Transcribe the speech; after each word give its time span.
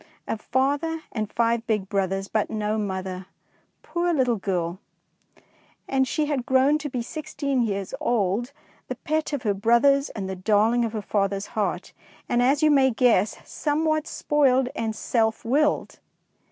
A 0.27 0.35
father 0.35 1.01
and 1.11 1.31
five 1.31 1.67
big 1.67 1.87
brothers, 1.87 2.27
but 2.27 2.49
no 2.49 2.79
mother, 2.79 3.27
poor 3.83 4.11
little 4.11 4.37
girl! 4.37 4.79
and 5.87 6.07
she 6.07 6.25
had 6.25 6.43
grown 6.43 6.79
to 6.79 6.89
be 6.89 7.03
sixteen 7.03 7.61
years 7.61 7.93
old, 8.01 8.51
the 8.87 8.95
pet 8.95 9.31
of 9.31 9.43
her 9.43 9.53
brothers 9.53 10.09
and 10.09 10.27
the 10.27 10.35
darling 10.35 10.83
of 10.83 10.93
her 10.93 11.03
father's 11.03 11.45
heart, 11.53 11.93
and, 12.27 12.41
as 12.41 12.63
you 12.63 12.71
may 12.71 12.89
guess, 12.89 13.37
somewhat 13.47 14.07
spoiled 14.07 14.69
and 14.75 14.95
self 14.95 15.45
willed. 15.45 15.99